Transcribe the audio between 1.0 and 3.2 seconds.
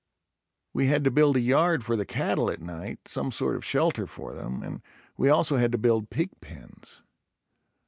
to build a yard for the cattle at night,